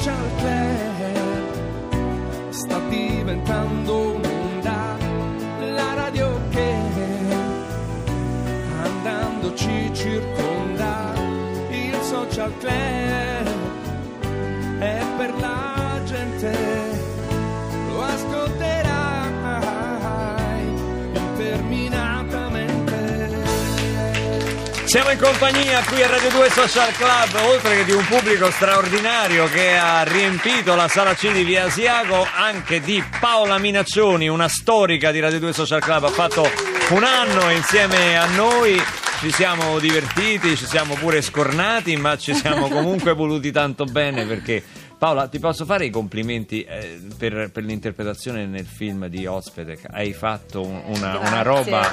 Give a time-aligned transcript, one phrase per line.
[0.00, 0.98] social club
[2.48, 4.96] sta diventando un'onda,
[5.74, 6.74] la radio che
[8.82, 11.12] andando ci circonda,
[11.68, 12.99] il social club
[24.90, 29.46] Siamo in compagnia qui a Radio 2 Social Club, oltre che di un pubblico straordinario
[29.46, 35.12] che ha riempito la sala C di Via Asiago, anche di Paola Minaccioni, una storica
[35.12, 36.44] di Radio 2 Social Club, ha fatto
[36.88, 38.82] un anno insieme a noi.
[39.20, 44.60] Ci siamo divertiti, ci siamo pure scornati, ma ci siamo comunque voluti tanto bene perché
[45.00, 49.78] Paola, ti posso fare i complimenti eh, per, per l'interpretazione nel film di Ospite.
[49.90, 51.90] Hai fatto un- una, una roba.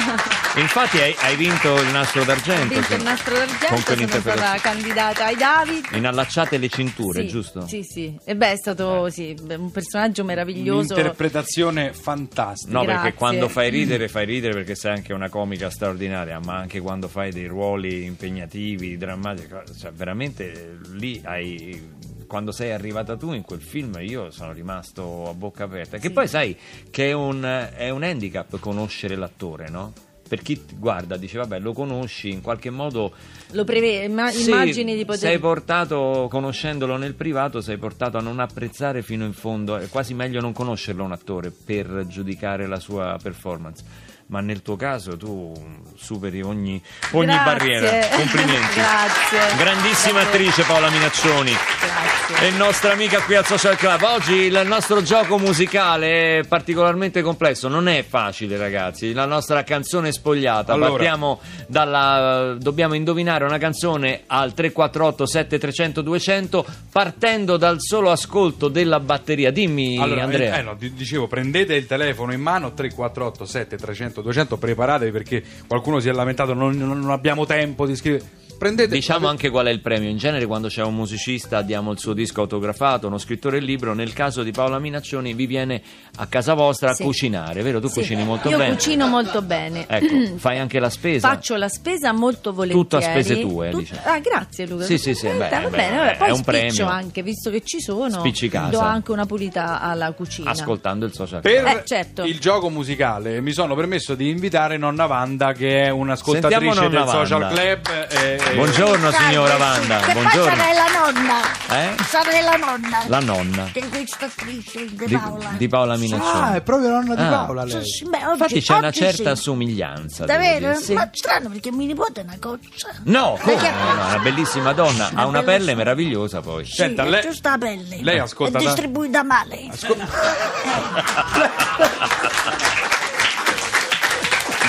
[0.56, 2.72] Infatti, hai, hai vinto il nastro Ho d'argento.
[2.72, 2.94] vinto sì.
[2.94, 4.58] il nastro Con d'argento, sono quell'interpretazione.
[4.58, 5.84] stata candidata ai David.
[5.92, 7.66] Inallacciate le cinture, Sì, giusto?
[7.66, 8.18] Sì, sì.
[8.24, 10.94] E beh, è stato sì, beh, un personaggio meraviglioso.
[10.94, 12.72] Un'interpretazione fantastica.
[12.72, 13.02] No, Grazie.
[13.02, 17.06] perché quando fai ridere, fai ridere perché sei anche una comica straordinaria, ma anche quando
[17.08, 19.48] fai dei ruoli impegnativi, drammatici,
[19.78, 22.14] cioè veramente eh, lì hai.
[22.26, 25.96] Quando sei arrivata tu in quel film, io sono rimasto a bocca aperta.
[25.98, 26.12] Che Sì.
[26.12, 26.56] poi sai
[26.90, 27.42] che è un,
[27.74, 29.92] è un handicap conoscere l'attore, no?
[30.28, 33.12] Per chi guarda, dice, vabbè, lo conosci, in qualche modo
[33.52, 35.20] Lo prevede, ma Sì, immagini di poter...
[35.30, 39.76] Sei portato, conoscendolo nel privato, sei portato a non apprezzare fino in fondo.
[39.76, 43.84] È quasi meglio non conoscerlo un attore per giudicare la sua performance.
[44.28, 45.52] Ma nel tuo caso tu
[45.94, 46.82] superi ogni,
[47.12, 47.44] ogni Grazie.
[47.44, 48.08] barriera.
[48.08, 48.74] Complimenti.
[48.74, 49.56] Grazie.
[49.56, 50.28] Grandissima Grazie.
[50.28, 51.52] attrice Paola Minaccioni.
[51.52, 52.48] Grazie.
[52.48, 54.02] È nostra amica qui al Social Club.
[54.02, 59.12] Oggi il nostro gioco musicale è particolarmente complesso, non è facile ragazzi.
[59.12, 60.72] La nostra canzone spogliata.
[60.72, 60.90] Allora.
[60.90, 62.56] Partiamo dalla.
[62.58, 69.52] Dobbiamo indovinare una canzone al 348 7300 200 partendo dal solo ascolto della batteria.
[69.52, 70.56] Dimmi Allora, Andrea.
[70.56, 75.42] eh, eh, no, di- dicevo, prendete il telefono in mano 348 7300 200, preparatevi perché
[75.66, 78.44] qualcuno si è lamentato, non, non- abbiamo tempo di scrivere.
[78.58, 80.08] Prendete Diciamo anche qual è il premio.
[80.08, 83.92] In genere, quando c'è un musicista, diamo il suo disco autografato, uno scrittore il libro.
[83.94, 85.82] Nel caso di Paola Minaccioni, vi viene
[86.16, 87.02] a casa vostra Sì.
[87.02, 87.80] a cucinare, vero?
[87.80, 88.00] Tu Sì.
[88.00, 88.74] cucini molto Io bene.
[88.74, 89.84] cucino molto bene.
[89.88, 91.28] Ecco, fai anche la spesa.
[91.28, 92.82] Faccio la spesa molto volentieri.
[92.82, 94.00] Tutto a spese tue, Tut- dice.
[94.04, 94.84] Ah, grazie Luca.
[94.84, 96.86] Sì, sì, sì, Eh, beh, va beh, bene, vabbè, è poi un spiccio premio.
[96.88, 98.18] anche, visto che ci sono.
[98.20, 98.70] Spicci casa.
[98.70, 100.50] Do anche una pulita alla cucina.
[100.50, 101.76] Ascoltando il social Per club.
[101.76, 102.24] Eh, certo.
[102.24, 107.40] il gioco musicale mi sono permesso di invitare nonna Wanda che è un'ascoltatrice del social
[107.42, 107.54] Wanda.
[107.60, 107.88] club.
[108.10, 110.54] eh, Buongiorno Salve, signora Wanda, Che buongiorno.
[110.54, 111.40] poi sarei la nonna.
[111.68, 111.94] Eh?
[112.04, 113.02] Sarei la nonna.
[113.06, 115.50] La nonna Di questa attrice di di, Paola.
[115.56, 116.40] di Paola Minaccioni.
[116.40, 117.28] Ah, è proprio la nonna di Ah.
[117.44, 117.86] Paola Sì, lei.
[117.86, 119.42] sì, beh, oggi- Infatti c'è una certa sì.
[119.42, 120.24] somiglianza.
[120.24, 120.74] Davvero?
[120.78, 120.92] Sì.
[120.94, 122.88] Ma strano perché mio nipote è una cozza.
[123.04, 123.54] No, come?
[123.56, 126.64] Perché- No, no, una bellissima donna, ha una bella pelle meravigliosa poi.
[126.64, 127.98] Sì, Senta, è lei- giusta la pelle.
[128.00, 129.68] lei ascolta È distribuita male.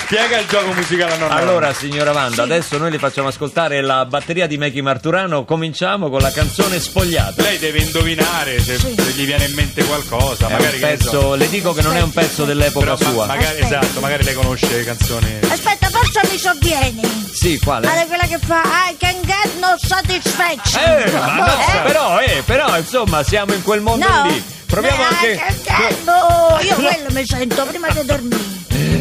[0.08, 4.06] Spiega il gioco musicale a nonna Allora, signora Wanda, adesso noi le facciamo ascoltare la
[4.06, 5.44] batteria di Mechi Marturano.
[5.44, 7.42] Cominciamo con la canzone Spogliata.
[7.42, 10.46] Lei deve indovinare se, se gli viene in mente qualcosa.
[10.48, 11.04] È magari un che ne so.
[11.10, 13.26] pezzo, le dico che non è un pezzo dell'epoca Però ma- sua.
[13.26, 13.80] magari, Aspetta.
[13.80, 15.38] esatto, magari lei conosce canzoni.
[15.46, 17.26] Aspetta, forse mi sovvieni.
[17.30, 17.86] Sì, quale?
[17.86, 20.82] Ma è quella che fa I can get no satisfaction.
[20.84, 21.80] Eh, ma no, Eh?
[21.84, 24.24] però, eh, però, insomma, siamo in quel mondo No.
[24.26, 24.42] lì.
[24.64, 25.32] Proviamo Eh, anche.
[25.32, 26.58] I can get no.
[26.62, 28.56] Io quello mi sento prima di dormire.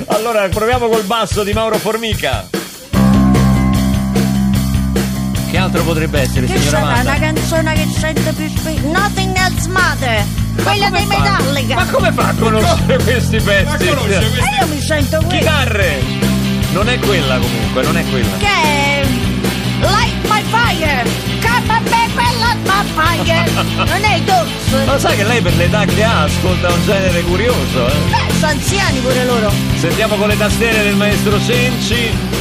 [0.08, 2.48] Allora, proviamo col basso di Mauro Formica.
[5.50, 8.88] Che altro potrebbe essere, Che signora sarà una canzone che sento più spesso?
[8.88, 10.24] Nothing Else Matter.
[10.64, 11.18] Quella dei fa?
[11.18, 11.76] Metallica.
[11.76, 13.88] Ma come fa a conoscere questi pezzi?
[13.88, 15.38] conosce questi- E io mi sento qui.
[15.40, 16.02] Chitarre!
[16.72, 18.38] Non è quella comunque, non è quella.
[18.38, 19.06] Che è
[19.80, 21.27] Light My Fire.
[22.68, 23.52] Come a me quella my fire.
[23.76, 24.86] Non è i Doors.
[24.86, 27.94] Ma sai che lei per l'età che ha ascolta un genere curioso, eh?
[28.10, 29.52] Beh, sono anziani pure loro.
[29.80, 32.36] Sentiamo con le tastiere del maestro Senci.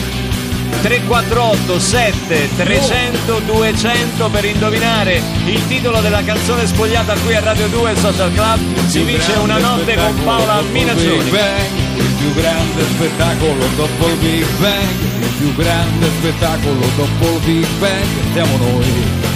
[0.83, 7.97] 348 7 300 200 per indovinare il titolo della canzone spogliata qui a Radio 2
[7.97, 14.17] Social Club si dice una notte con Paola Minaccioni Il più grande spettacolo dopo il
[14.17, 19.36] Big Bang, il più grande spettacolo dopo il Big Bang, siamo noi,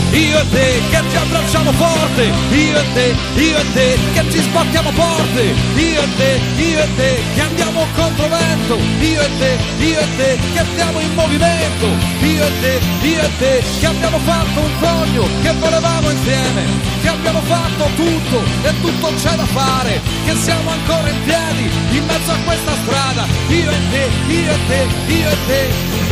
[0.11, 4.39] io e te che ci abbracciamo forte, io e te, io e te che ci
[4.41, 5.41] sbattiamo forte,
[5.75, 10.07] io e te, io e te che andiamo contro vento, io e te, io e
[10.17, 11.87] te che stiamo in movimento,
[12.21, 16.63] io e te, io e te che abbiamo fatto un sogno che volevamo insieme,
[17.01, 22.05] che abbiamo fatto tutto e tutto c'è da fare, che siamo ancora in piedi in
[22.05, 26.10] mezzo a questa strada, io e te, io e te, io e te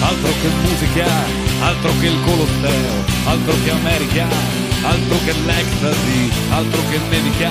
[0.00, 1.06] altro che musica,
[1.60, 4.26] altro che il Colosseo, altro che America,
[4.82, 7.50] altro che l'ecstasy, altro che nevica,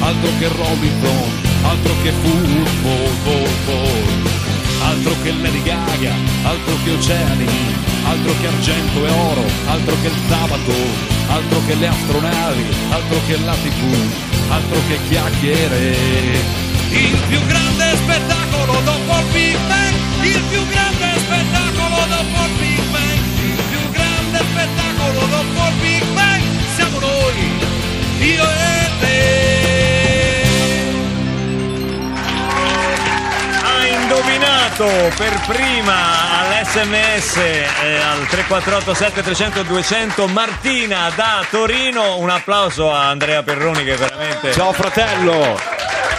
[0.00, 1.30] altro che Robinson,
[1.62, 4.44] altro che football, ball, ball,
[4.82, 7.46] altro che Lady Gaga, altro che oceani,
[8.04, 10.74] altro che argento e oro, altro che il sabato,
[11.28, 13.94] altro che le astronavi, altro che la tv,
[14.48, 15.96] altro che chiacchiere.
[16.90, 21.15] Il più grande spettacolo dopo il Big Bang, il più grande
[35.16, 42.16] per prima all'SMS eh, al 348 7300 200 Martina da Torino.
[42.16, 45.76] Un applauso a Andrea Perroni che veramente Ciao fratello!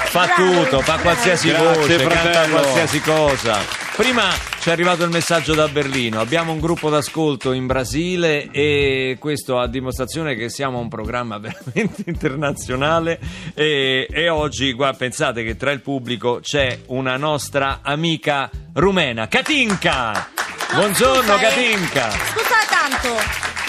[0.07, 2.59] fa tutto, fa qualsiasi Grazie, voce, canta fratello.
[2.59, 3.59] qualsiasi cosa.
[3.95, 4.29] Prima
[4.59, 6.19] ci è arrivato il messaggio da Berlino.
[6.19, 12.03] Abbiamo un gruppo d'ascolto in Brasile e questo a dimostrazione che siamo un programma veramente
[12.05, 13.19] internazionale.
[13.53, 18.49] E, e oggi, guarda, pensate che tra il pubblico c'è una nostra amica
[18.81, 20.29] rumena, Katinka.
[20.73, 21.41] Buongiorno, scusa, eh.
[21.49, 22.09] Katinka.
[22.11, 23.09] Scusa tanto,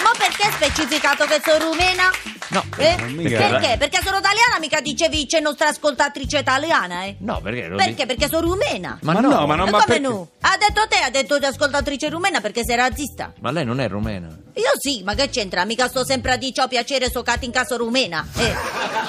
[0.03, 2.03] ma perché hai specificato che sono rumena?
[2.51, 2.95] No, Eh?
[3.09, 3.77] mica- Perché?
[3.77, 7.15] Perché sono italiana, mica dicevi c'è nostra ascoltatrice italiana, eh?
[7.19, 7.69] No, perché?
[7.75, 8.05] Perché?
[8.07, 8.97] Perché sono rumena.
[9.01, 9.99] Ma, Ma no, no, ma no, Ma come perché?
[10.01, 10.29] no?
[10.41, 13.33] Ha detto te, ha detto di ascoltatrice rumena perché sei razzista.
[13.41, 14.27] Ma lei non è rumena.
[14.59, 15.63] Io sì, ma che c'entra?
[15.65, 18.25] Mica sto sempre a dire ciò piacere so in caso rumena.
[18.37, 18.53] Eh,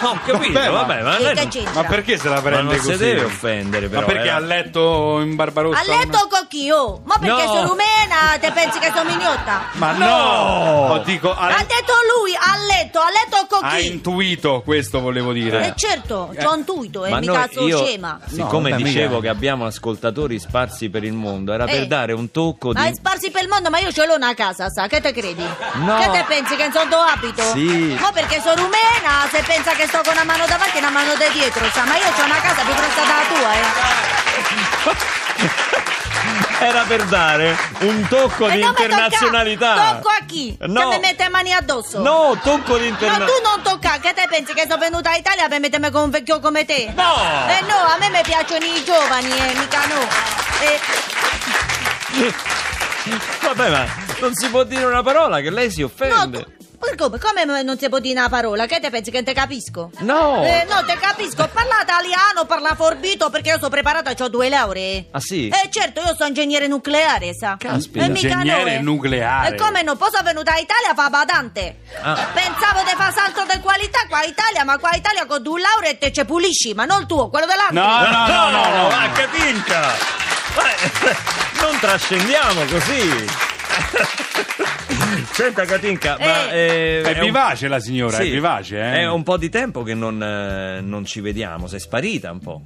[0.01, 1.83] No, ho capito, Vabbè, ma- vabbè, ma e lei che non- c'entra?
[1.83, 2.93] Ma perché se la prende Ma non così?
[2.93, 4.01] si deve offendere, però.
[4.01, 4.31] Ma perché eh.
[4.31, 5.79] ha letto in Barbarossa?
[5.81, 6.71] Ha letto con chi?
[6.71, 7.01] Oh?
[7.05, 7.49] Ma perché No.
[7.55, 8.39] sono rumena?
[8.41, 9.63] Te pensi che sono mignotta?
[9.73, 10.87] Ma no!
[10.95, 11.03] No!
[11.05, 15.67] Dico, ha, Ha detto lui, ha letto, ha letto con ha intuito, questo volevo dire.
[15.67, 18.19] Eh certo, c'ho intuito, e Ma mica sono io, scema.
[18.27, 21.87] siccome No, dicevo che abbiamo ascoltatori sparsi per il mondo, era per Eh.
[21.87, 22.97] dare un tocco Ma hai di.
[22.97, 24.87] sparsi per il mondo, ma io ce l'ho una casa, sa?
[24.87, 25.40] Che te credi?
[25.75, 25.99] No.
[25.99, 27.43] Che te pensi che non so dove abito?
[27.53, 27.95] Sì.
[27.99, 31.15] No, perché sono rumena, se pensa che sto con una mano davanti e una mano
[31.15, 31.85] da dietro, sa?
[31.85, 35.09] Ma io ho una casa più grossa della tua, eh.
[36.63, 39.75] Era per dare un tocco E di internazionalità.
[39.75, 40.55] tocca- Tocco a chi?
[40.61, 40.81] No.
[40.91, 42.01] Che mi mette mani addosso?
[42.01, 43.33] No, tocco di Ma internazionalità.
[43.33, 46.11] tu non tocca, che te pensi che sono venuta in Italia per mettermi con un
[46.11, 46.93] vecchio come te?
[46.95, 47.15] No!
[47.49, 50.07] Eh no, a me mi piacciono i giovani, eh, mica no.
[50.61, 50.81] Eh,
[53.43, 53.85] Vabbè, ma
[54.21, 56.43] non si può dire una parola che lei si no, offende.
[56.43, 58.65] tu- ma come, come non si può dire una parola?
[58.65, 59.91] Che te pensi che te capisco?
[59.99, 60.43] No!
[60.43, 65.09] Eh, no, te capisco, parla italiano, parla forbito perché io sono preparata, ho due lauree.
[65.11, 65.49] Ah, sì?
[65.49, 67.57] Eh certo, io sono ingegnere nucleare, sa.
[67.59, 68.07] Caspita.
[68.07, 68.79] Eh, Ingegnere no, eh.
[68.81, 69.55] nucleare.
[69.55, 69.97] E come no?
[69.97, 71.81] Poi sono venuta in Italia fa badante.
[72.01, 72.15] Ah.
[72.33, 75.61] Pensavo di fare salto di qualità qua in Italia, ma qua in Italia con due
[75.61, 77.75] lauree te ci pulisci, ma non il tuo, quello dell'altro.
[77.79, 78.89] No, no, no, no, no.
[78.89, 79.81] ma Katinka!
[80.57, 83.27] Ma- Non trascendiamo così.
[85.33, 88.93] Senta Katinka, ma eh, È un- vivace la signora, Sì, è vivace, eh?
[89.01, 92.63] È un po' di tempo che non, eh, non ci vediamo, sei sparita un po'.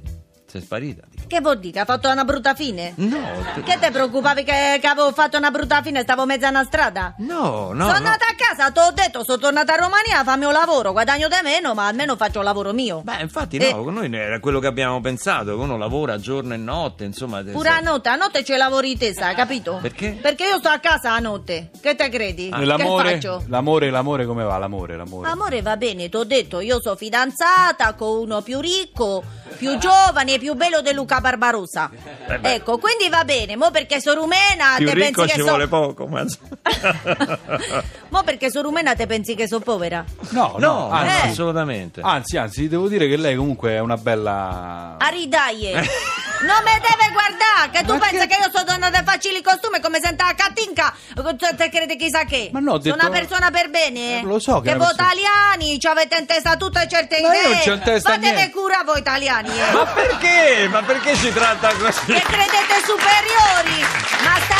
[0.55, 1.03] Sei sparita.
[1.27, 1.81] Che vuol dire?
[1.81, 2.93] Ha fatto una brutta fine?
[2.95, 3.17] No,
[3.55, 6.63] te- Che te preoccupavi che, che avevo fatto una brutta fine e stavo mezza una
[6.63, 7.13] strada?
[7.17, 7.85] no, no.
[7.85, 7.91] sono no.
[7.91, 11.35] andata a casa, ti ho detto, sono tornata a Romania, fammi un lavoro, guadagno di
[11.43, 13.01] meno, ma almeno faccio il lavoro mio.
[13.03, 13.69] Beh, infatti Eh.
[13.73, 17.43] no, con noi era quello che abbiamo pensato, uno lavora giorno e notte, insomma...
[17.43, 19.79] te- Pure a notte, a notte c'è lavori te, sai, capito?
[19.81, 20.17] Perché?
[20.21, 21.69] Perché io sto a casa a notte.
[21.81, 22.47] Che te credi?
[22.47, 23.43] E Che l'amore, faccio?
[23.49, 24.57] l'amore, l'amore come va?
[24.57, 25.27] L'amore, l'amore.
[25.29, 29.21] Amore va bene, ti ho detto, io sono fidanzata con uno più ricco,
[29.57, 31.89] più giovane e più bello di Luca Barbarossa.
[32.27, 32.39] Eh.
[32.53, 35.47] Ecco, quindi va bene, mo perché sono rumena, Più te ricco pensi ci che so...
[35.47, 36.23] vuole poco, ma...
[38.09, 40.05] mo perché sono rumena te pensi che sono povera?
[40.29, 41.29] No, no, no, anzi, Eh.
[41.31, 42.01] assolutamente.
[42.03, 44.97] anzi, anzi, devo dire che lei comunque è una bella...
[44.99, 45.73] Aridaie!
[46.35, 48.41] Non mi deve guardare, che tu Ma pensi che- che...
[48.41, 50.93] io sto dando facili costumi come senta la Katinka?
[51.37, 52.49] Te, te credi chissà che?
[52.51, 54.19] Ma no, ho Sono detto- una persona per bene.
[54.19, 57.33] Eh, lo so che Che voi persona- italiani ci avete in testa tutte certe Ma
[57.33, 57.49] io idee.
[57.49, 58.51] non c'ho in testa Fatevi niente.
[58.51, 59.71] cura voi italiani, eh.
[59.73, 60.34] Ma perché?
[60.69, 62.05] Ma perché ci tratta così?
[62.05, 63.85] Che credete superiori?
[64.23, 64.54] Ma state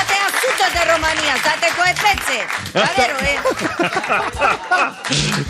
[0.46, 2.38] di Romania, state coi pezzi.
[2.72, 3.40] Davvero, eh?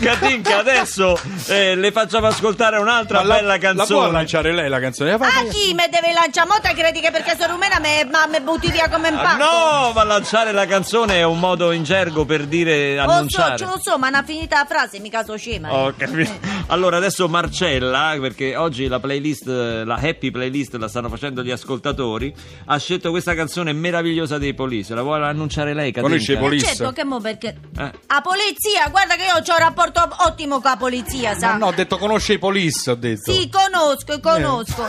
[0.00, 4.10] Katinka, adesso eh, le facciamo ascoltare un'altra Ma la- bella La può canzone.
[4.12, 5.10] lanciare lei la canzone?
[5.12, 6.48] La fa- A chi mi deve lanciare?
[6.48, 9.22] Mo te credi che perché sono rumena me, ma me butti via come un Ah,
[9.22, 9.36] pacco?
[9.44, 13.56] No, ma lanciare la canzone è un modo in gergo per dire Lo so, annunciare.
[13.58, 15.68] ce lo so, ma ha finita la frase, mica so scema.
[15.68, 15.72] eh.
[15.72, 16.30] Ho capito.
[16.68, 22.34] Allora adesso Marcella, perché oggi la playlist, la happy playlist la stanno facendo gli ascoltatori,
[22.66, 24.85] ha scelto questa canzone meravigliosa dei Police.
[24.94, 26.08] La vuole annunciare lei, Katinka?
[26.08, 26.66] Conosce i Police?
[26.66, 27.56] Certo, che mo perché...
[27.78, 27.92] Eh.
[28.06, 31.52] A polizia, guarda che io ho un rapporto ottimo con la polizia, sa?
[31.52, 33.32] Ma no, ho detto conosce i Police, ho detto.
[33.32, 34.84] Sì, conosco, conosco.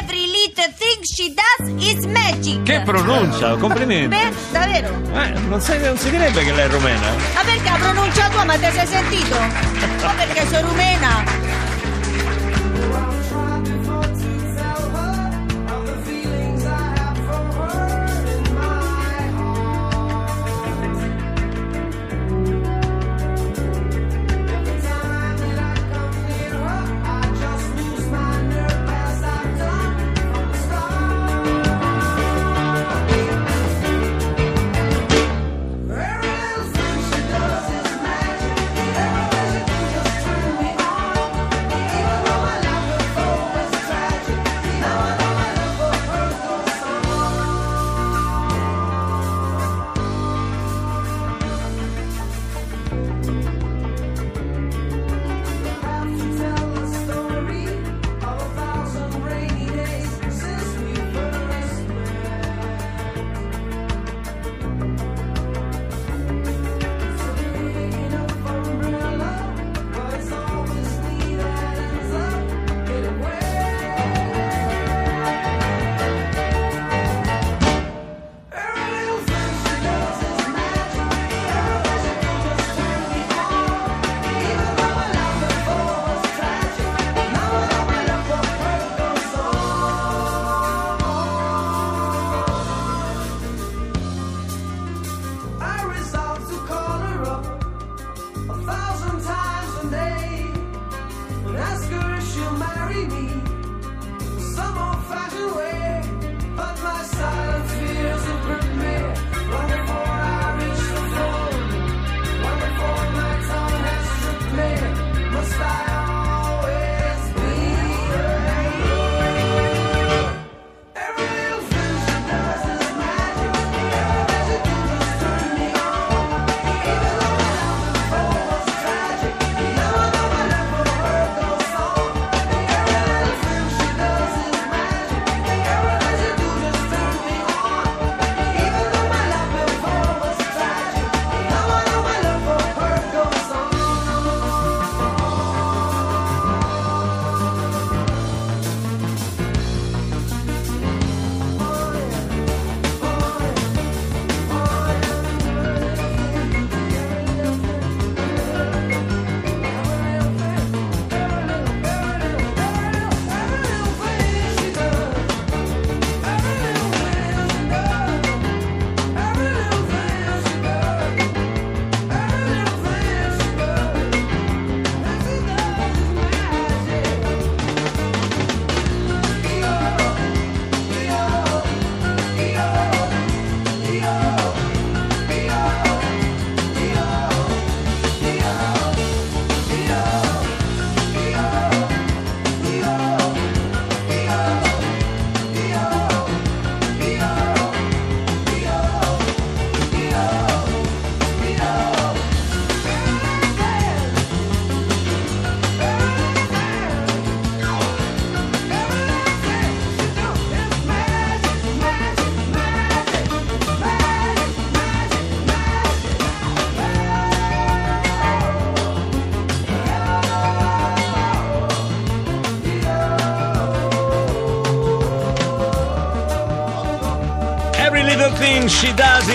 [0.00, 2.62] Every little thing she does is magic.
[2.62, 4.08] Che pronuncia, complimenti.
[4.08, 4.88] Beh, davvero?
[5.14, 7.10] Eh, non, si, non si direbbe che lei è rumena.
[7.34, 9.38] Ma perché ha pronunciato tua, ma te sei sentito?
[9.38, 11.63] Ma perché sono rumena?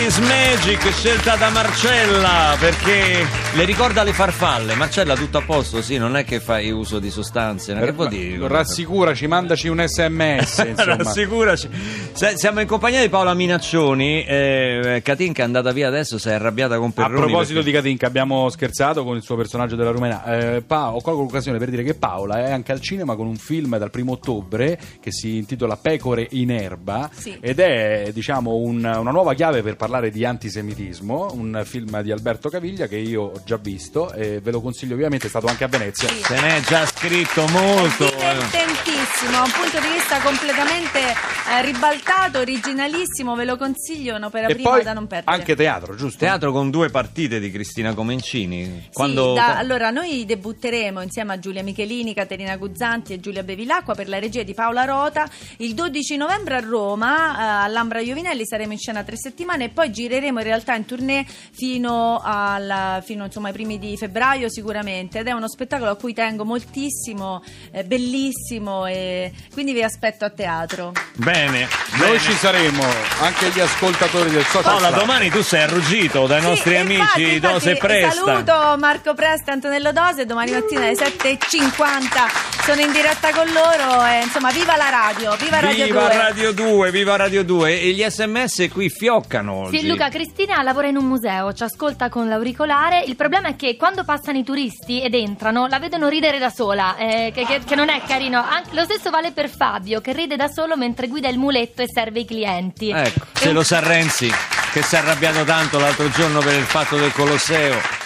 [0.09, 4.73] Does Is Magic, scelta da Marcella, perché le ricorda le farfalle.
[4.73, 5.83] Marcella, tutto a posto?
[5.83, 7.75] Sì, non è che fai uso di sostanze.
[7.75, 8.47] Che vuol dire?
[8.47, 10.73] Rassicuraci, mandaci un sms.
[10.83, 11.69] Rassicuraci.
[12.13, 14.23] Se- Siamo in compagnia di Paola Minaccioni.
[14.23, 17.17] Eh, Katinka è andata via adesso, si è arrabbiata con A Perroni.
[17.27, 20.23] proposito perché- di Katinka, abbiamo scherzato con il suo personaggio della Rumena.
[20.55, 23.35] Eh, Pa- ho colgo l'occasione per dire che Paola è anche al cinema con un
[23.37, 27.37] film dal primo ottobre che si intitola Pecore in erba Sì.
[27.39, 32.47] ed è diciamo un- una nuova chiave per parlare di antisemitismo, un film di Alberto
[32.49, 35.67] Caviglia che io ho già visto e ve lo consiglio ovviamente, è stato anche a
[35.67, 36.07] Venezia.
[36.07, 38.05] Se ne è già scritto molto.
[38.05, 38.15] eh.
[38.17, 44.53] Divertentissimo, un punto di vista completamente eh, ribaltato, originalissimo, ve lo consiglio, è un'opera E
[44.53, 45.35] prima poi da non perdere.
[45.35, 46.19] anche teatro, giusto?
[46.19, 48.63] Teatro con due partite di Cristina Comencini.
[48.65, 49.33] Sì, Quando...
[49.33, 54.19] da- allora noi debutteremo insieme a Giulia Michelini, Caterina Guzzanti e Giulia Bevilacqua per la
[54.19, 55.27] regia di Paola Rota
[55.57, 59.78] il 12 novembre a Roma, eh, all'Ambra Iovinelli saremo in scena tre settimane e poi
[59.87, 65.27] gireremo in realtà in tournée fino, al- fino, insomma, ai primi di febbraio sicuramente ed
[65.27, 70.91] è uno spettacolo a cui tengo moltissimo, eh, bellissimo e quindi vi aspetto a teatro.
[71.15, 71.67] Bene.
[71.97, 72.19] Noi bene.
[72.19, 72.83] ci saremo,
[73.21, 74.77] anche gli ascoltatori del social.
[74.77, 78.23] Paola, domani tu sei arruggito dai Sì, nostri infatti, amici infatti, Dose Presta.
[78.23, 80.25] Saluto Marco Presta e Antonello Dose.
[80.25, 84.05] Domani mattina alle 7.50 sono in diretta con loro.
[84.05, 85.35] E, insomma, viva la radio!
[85.35, 86.17] Viva Radio Viva 2!
[86.17, 89.79] Radio 2, viva Radio 2 e gli sms qui fioccano oggi.
[89.79, 93.03] Sì, Luca Cristina lavora in un museo, ci ascolta con l'auricolare.
[93.05, 96.95] Il problema è che quando passano i turisti ed entrano, la vedono ridere da sola,
[96.97, 98.43] eh, che, che- che non è carino.
[98.43, 101.85] Anche- lo stesso vale per Fabio, che ride da solo mentre guida il muletto e
[101.87, 102.89] serve i clienti.
[102.91, 104.31] Ecco, se lo sa Renzi
[104.71, 107.98] che si è arrabbiato tanto l'altro giorno per il fatto del Colosseo.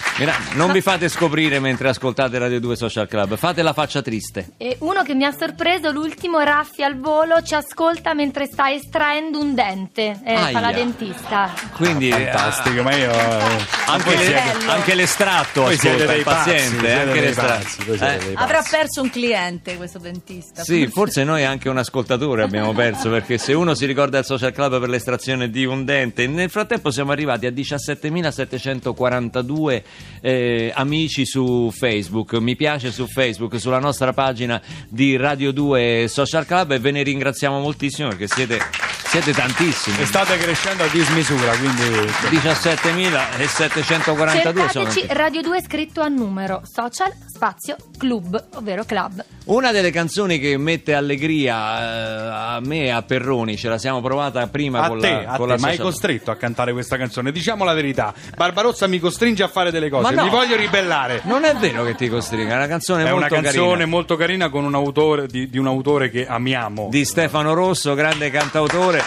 [0.53, 4.51] Non vi fate scoprire mentre ascoltate Radio 2 Social Club, fate la faccia triste.
[4.57, 9.39] E uno che mi ha sorpreso, l'ultimo Raffi al volo, ci ascolta mentre sta estraendo
[9.39, 10.19] un dente.
[10.23, 11.51] Eh, fa la dentista.
[11.73, 13.09] Quindi eh, Fantastico, ma io...
[13.11, 13.41] eh,
[13.87, 17.63] anche, le- anche l'estratto Voi siete ascolta dei il paziente, pazzi, siete anche dei l'estratto.
[17.63, 20.63] pazzi, Eh, dei Avrà perso un cliente questo dentista.
[20.63, 24.51] Sì, forse noi anche un ascoltatore abbiamo perso perché se uno si ricorda il social
[24.51, 29.81] club per l'estrazione di un dente, nel frattempo siamo arrivati a 17.742
[30.21, 36.45] eh, amici su Facebook, mi piace su Facebook, sulla nostra pagina di Radio 2 Social
[36.45, 38.59] Club e ve ne ringraziamo moltissimo perché siete,
[39.05, 39.99] siete tantissimi.
[39.99, 42.31] E state crescendo a dismisura, quindi...
[42.33, 49.23] 17.742 sono Radio 2 scritto a numero, social, spazio, club, ovvero club.
[49.45, 53.99] Una delle canzoni che mette allegria eh, a me e a Perroni, ce la siamo
[54.01, 56.71] provata prima A con te, la, a con te, la ma hai costretto a cantare
[56.71, 57.31] questa canzone.
[57.33, 60.23] Diciamo la verità, Barbarossa mi costringe a fare delle cose, no.
[60.23, 61.21] mi voglio ribellare.
[61.23, 63.85] Non è vero che ti costringa, è una canzone È una molto canzone carina.
[63.85, 66.87] molto carina con un autore, di, di un autore che amiamo.
[66.89, 69.01] di Stefano Rosso, grande cantautore.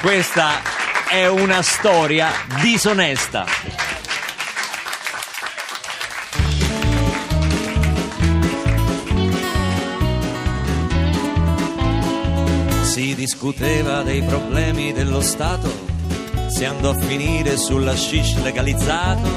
[0.00, 0.50] Questa
[1.08, 2.28] è una storia
[2.60, 3.83] disonesta.
[12.94, 15.68] Si discuteva dei problemi dello Stato,
[16.46, 19.28] si andò a finire sulla shish legalizzato,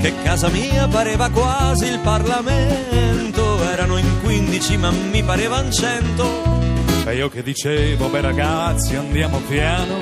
[0.00, 7.04] che casa mia pareva quasi il Parlamento, erano in 15 ma mi parevan 100.
[7.06, 9.98] E io che dicevo, beh ragazzi, andiamo piano.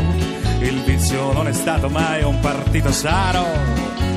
[0.61, 3.45] Il vizio non è stato mai un partito sano.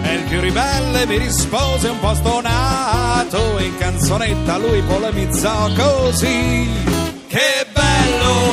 [0.04, 3.60] E il più ribelle mi rispose un po' stonato.
[3.60, 7.12] In canzonetta lui polemizzò così.
[7.28, 8.53] Che bello,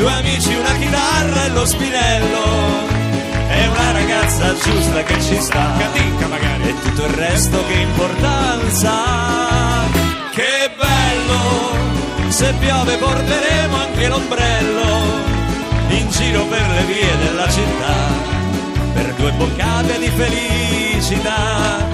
[0.00, 2.88] due amici, una chitarra e lo spinello.
[3.48, 5.74] È una ragazza giusta che ci sta.
[5.76, 6.68] Catinca magari.
[6.70, 8.92] E tutto il resto che importanza.
[10.30, 14.88] Che bello, se piove porteremo anche l'ombrello.
[15.88, 17.94] In giro per le vie della città.
[18.94, 21.86] Per due boccate di felicità.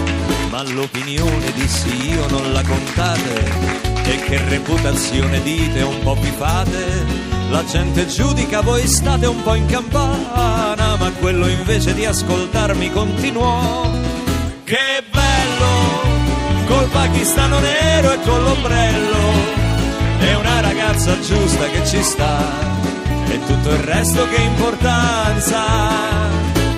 [0.51, 3.85] Ma l'opinione dissi io non la contate.
[4.05, 7.36] E che reputazione dite un po' vi fate?
[7.51, 13.89] La gente giudica, voi state un po' in campana, ma quello invece di ascoltarmi continuò.
[14.65, 19.19] Che bello, col pakistano nero e con l'ombrello,
[20.19, 22.39] è una ragazza giusta che ci sta,
[23.29, 25.65] e tutto il resto che importanza.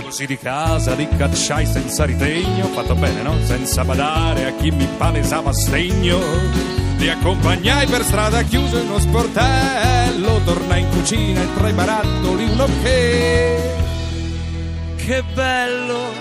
[0.04, 3.35] Così di casa li cacciai senza ritegno, fatto bene, no?
[3.44, 6.88] Senza badare a chi mi palesava stegno.
[6.99, 12.45] Li accompagnai per strada chiuso in uno sportello, tornai in cucina e tra i barattoli
[12.45, 13.77] uno che...
[14.97, 16.13] Che bello,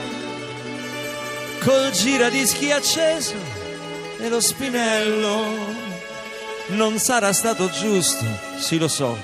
[1.62, 3.36] col giradischi acceso
[4.18, 5.86] e lo spinello.
[6.68, 8.24] Non sarà stato giusto,
[8.60, 9.18] sì lo so,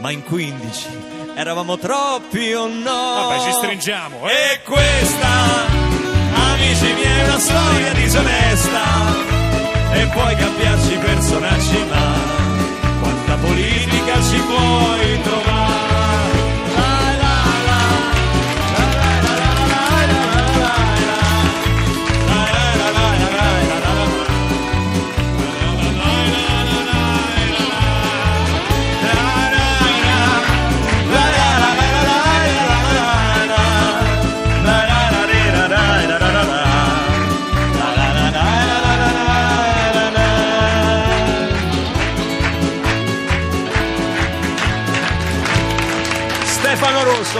[0.00, 0.86] ma in 15
[1.34, 3.28] eravamo troppi o no?
[3.28, 4.54] Vabbè, ci stringiamo, eh?
[4.54, 5.28] E questa,
[6.34, 9.17] amici miei, è una storia disonesta.
[10.00, 12.14] E puoi cambiarci personaggi, ma
[13.00, 15.37] quanta politica ci puoi trovare?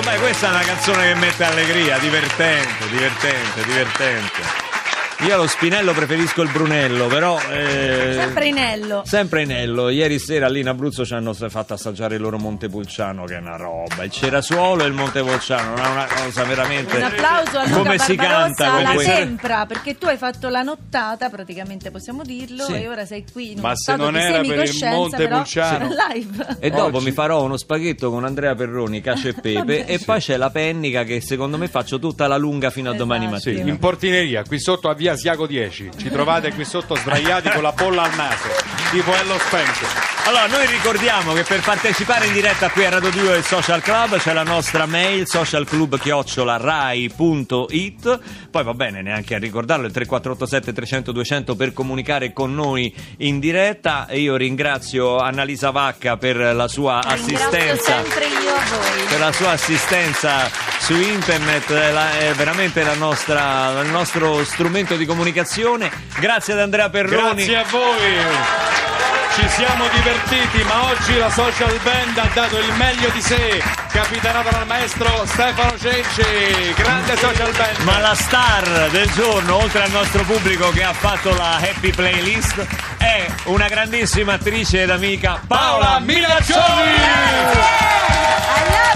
[0.00, 4.47] Beh, questa è una canzone che mette allegria, divertente, divertente, divertente.
[5.26, 7.36] Io allo Spinello preferisco il Brunello, però...
[7.50, 9.02] eh, Sempre Inello.
[9.04, 13.34] Sempre Inello, ieri sera lì in Abruzzo ci hanno fatto assaggiare il loro Montepulciano, che
[13.36, 14.04] è una roba.
[14.04, 16.96] Il Cerasuolo e il Montepulciano, è una cosa veramente.
[16.98, 20.62] Un applauso a Luca Come si canta alla quei- Tempra, perché tu hai fatto la
[20.62, 22.74] nottata, praticamente possiamo dirlo, Sì.
[22.74, 25.88] e ora sei qui in Ma uno se non era per il Montepulciano.
[25.88, 26.56] però live.
[26.60, 30.20] E dopo Oggi- mi farò uno spaghetto con Andrea Perroni, cacio e pepe, e poi
[30.20, 33.40] c'è la pennica che secondo me faccio tutta la lunga fino a domani Esatto.
[33.40, 33.68] Sì, mattina.
[33.70, 35.90] in portineria, qui sotto a via Siago 10.
[35.96, 38.48] Ci trovate qui sotto sdraiati con la polla al naso,
[38.90, 40.06] tipo Ello Spencer.
[40.24, 44.18] Allora, noi ricordiamo che per partecipare in diretta qui a Radio 2 del Social Club
[44.18, 51.56] c'è la nostra mail socialclub-rai.it poi va bene neanche a ricordarlo il 3487 300 200
[51.56, 57.34] per comunicare con noi in diretta e io ringrazio Annalisa Vacca per la sua Ringrazio
[57.36, 59.04] assistenza sempre io a voi.
[59.08, 64.94] per la sua assistenza su internet, è, la- è veramente la nostra- il nostro strumento
[64.96, 65.90] di comunicazione.
[66.18, 67.44] Grazie ad Andrea Perroni.
[67.44, 68.86] Grazie a voi.
[69.38, 74.48] Ci siamo divertiti, ma oggi la social band ha dato il meglio di sé, capitanato
[74.50, 77.76] dal maestro Stefano Cenci, grande social band.
[77.84, 82.66] Ma la star del giorno, oltre al nostro pubblico che ha fatto la happy playlist,
[82.96, 86.90] è una grandissima attrice ed amica Paola Milaccioni!
[88.50, 88.87] I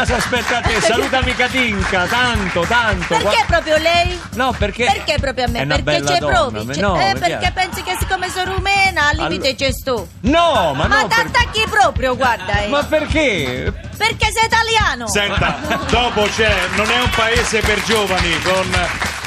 [0.00, 3.16] casa aspetta a te, salutami Katinka, tanto, tanto.
[3.16, 4.18] Perché proprio lei?
[4.34, 4.84] No, perché...
[4.86, 5.66] Perché proprio a me?
[5.66, 6.64] Perché c'è donna, provi?
[6.64, 10.08] ma no, eh, perché- pensi che siccome sono rumena al limite Allo- c'è sto.
[10.20, 12.60] No, ma, Ma no, per- t'attacchi proprio, guarda.
[12.60, 12.68] eh.
[12.68, 13.74] Ma perché?
[14.00, 15.06] Perché sei italiano.
[15.08, 15.58] Senta,
[15.90, 18.66] dopo c'è Non è un paese per giovani con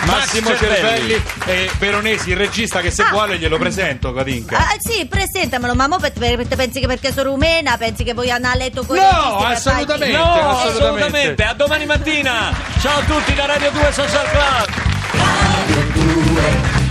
[0.06, 1.10] Massimo Max Cervelli.
[1.12, 3.10] Cervelli e Veronesi, il regista che se Ah.
[3.12, 4.58] vuole glielo presento, Katinka.
[4.58, 8.32] Ah, sì, presentamelo, ma mo per- per- pensi che perché sono rumena, pensi che voi
[8.32, 10.18] hanno a letto con No, i registi per assolutamente.
[10.18, 10.68] No, assolutamente.
[10.82, 11.44] assolutamente.
[11.44, 12.52] A domani mattina.
[12.82, 14.70] Ciao a tutti da Radio 2 Social Club.
[15.14, 16.83] Radio 2 Social Club